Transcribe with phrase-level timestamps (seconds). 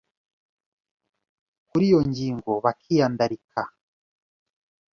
[1.67, 3.61] kuri iyo ngingo bakiyandarika